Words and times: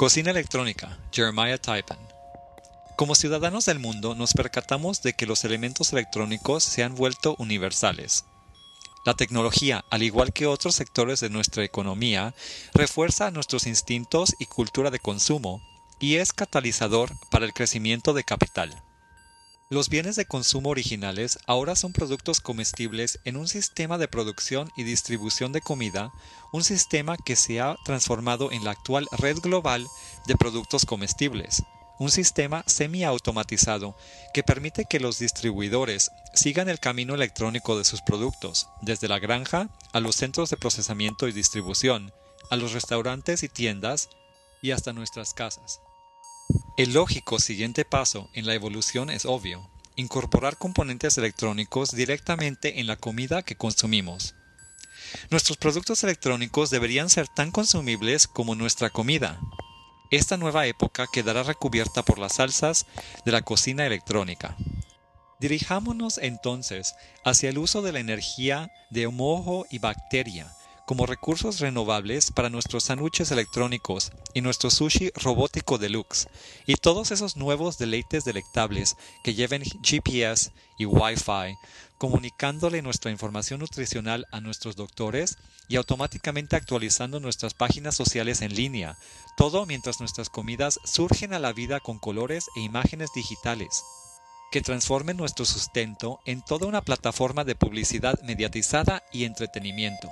Cocina 0.00 0.30
electrónica, 0.30 0.96
Jeremiah 1.12 1.58
Typen. 1.58 1.98
Como 2.96 3.14
ciudadanos 3.14 3.66
del 3.66 3.80
mundo 3.80 4.14
nos 4.14 4.32
percatamos 4.32 5.02
de 5.02 5.12
que 5.12 5.26
los 5.26 5.44
elementos 5.44 5.92
electrónicos 5.92 6.64
se 6.64 6.82
han 6.82 6.94
vuelto 6.94 7.36
universales. 7.38 8.24
La 9.04 9.12
tecnología, 9.12 9.84
al 9.90 10.02
igual 10.02 10.32
que 10.32 10.46
otros 10.46 10.74
sectores 10.74 11.20
de 11.20 11.28
nuestra 11.28 11.64
economía, 11.64 12.34
refuerza 12.72 13.30
nuestros 13.30 13.66
instintos 13.66 14.34
y 14.38 14.46
cultura 14.46 14.90
de 14.90 15.00
consumo 15.00 15.60
y 16.00 16.14
es 16.14 16.32
catalizador 16.32 17.12
para 17.30 17.44
el 17.44 17.52
crecimiento 17.52 18.14
de 18.14 18.24
capital. 18.24 18.82
Los 19.72 19.88
bienes 19.88 20.16
de 20.16 20.24
consumo 20.24 20.70
originales 20.70 21.38
ahora 21.46 21.76
son 21.76 21.92
productos 21.92 22.40
comestibles 22.40 23.20
en 23.24 23.36
un 23.36 23.46
sistema 23.46 23.98
de 23.98 24.08
producción 24.08 24.68
y 24.76 24.82
distribución 24.82 25.52
de 25.52 25.60
comida, 25.60 26.10
un 26.52 26.64
sistema 26.64 27.16
que 27.16 27.36
se 27.36 27.60
ha 27.60 27.76
transformado 27.84 28.50
en 28.50 28.64
la 28.64 28.72
actual 28.72 29.06
red 29.12 29.38
global 29.38 29.86
de 30.26 30.34
productos 30.34 30.84
comestibles, 30.84 31.62
un 32.00 32.10
sistema 32.10 32.64
semi-automatizado 32.66 33.94
que 34.34 34.42
permite 34.42 34.86
que 34.90 34.98
los 34.98 35.20
distribuidores 35.20 36.10
sigan 36.34 36.68
el 36.68 36.80
camino 36.80 37.14
electrónico 37.14 37.78
de 37.78 37.84
sus 37.84 38.02
productos, 38.02 38.66
desde 38.82 39.06
la 39.06 39.20
granja 39.20 39.68
a 39.92 40.00
los 40.00 40.16
centros 40.16 40.50
de 40.50 40.56
procesamiento 40.56 41.28
y 41.28 41.32
distribución, 41.32 42.12
a 42.50 42.56
los 42.56 42.72
restaurantes 42.72 43.44
y 43.44 43.48
tiendas 43.48 44.08
y 44.62 44.72
hasta 44.72 44.92
nuestras 44.92 45.32
casas. 45.32 45.80
El 46.80 46.94
lógico 46.94 47.38
siguiente 47.40 47.84
paso 47.84 48.30
en 48.32 48.46
la 48.46 48.54
evolución 48.54 49.10
es 49.10 49.26
obvio, 49.26 49.68
incorporar 49.96 50.56
componentes 50.56 51.18
electrónicos 51.18 51.90
directamente 51.90 52.80
en 52.80 52.86
la 52.86 52.96
comida 52.96 53.42
que 53.42 53.54
consumimos. 53.54 54.34
Nuestros 55.28 55.58
productos 55.58 56.02
electrónicos 56.04 56.70
deberían 56.70 57.10
ser 57.10 57.28
tan 57.28 57.50
consumibles 57.50 58.26
como 58.26 58.54
nuestra 58.54 58.88
comida. 58.88 59.38
Esta 60.10 60.38
nueva 60.38 60.66
época 60.66 61.06
quedará 61.12 61.42
recubierta 61.42 62.02
por 62.02 62.18
las 62.18 62.36
salsas 62.36 62.86
de 63.26 63.32
la 63.32 63.42
cocina 63.42 63.84
electrónica. 63.84 64.56
Dirijámonos 65.38 66.16
entonces 66.16 66.94
hacia 67.26 67.50
el 67.50 67.58
uso 67.58 67.82
de 67.82 67.92
la 67.92 68.00
energía 68.00 68.72
de 68.88 69.06
mojo 69.06 69.66
y 69.70 69.80
bacteria 69.80 70.50
como 70.90 71.06
recursos 71.06 71.60
renovables 71.60 72.32
para 72.32 72.50
nuestros 72.50 72.82
sándwiches 72.82 73.30
electrónicos 73.30 74.10
y 74.34 74.40
nuestro 74.40 74.70
sushi 74.70 75.12
robótico 75.14 75.78
deluxe 75.78 76.26
y 76.66 76.74
todos 76.74 77.12
esos 77.12 77.36
nuevos 77.36 77.78
deleites 77.78 78.24
delectables 78.24 78.96
que 79.22 79.34
lleven 79.34 79.62
GPS 79.84 80.50
y 80.78 80.86
Wi-Fi, 80.86 81.54
comunicándole 81.96 82.82
nuestra 82.82 83.12
información 83.12 83.60
nutricional 83.60 84.26
a 84.32 84.40
nuestros 84.40 84.74
doctores 84.74 85.38
y 85.68 85.76
automáticamente 85.76 86.56
actualizando 86.56 87.20
nuestras 87.20 87.54
páginas 87.54 87.94
sociales 87.94 88.42
en 88.42 88.56
línea, 88.56 88.98
todo 89.36 89.66
mientras 89.66 90.00
nuestras 90.00 90.28
comidas 90.28 90.80
surgen 90.84 91.34
a 91.34 91.38
la 91.38 91.52
vida 91.52 91.78
con 91.78 92.00
colores 92.00 92.46
e 92.56 92.62
imágenes 92.62 93.10
digitales 93.14 93.84
que 94.50 94.60
transformen 94.60 95.16
nuestro 95.16 95.44
sustento 95.44 96.18
en 96.24 96.42
toda 96.42 96.66
una 96.66 96.82
plataforma 96.82 97.44
de 97.44 97.54
publicidad 97.54 98.20
mediatizada 98.22 99.04
y 99.12 99.22
entretenimiento. 99.22 100.10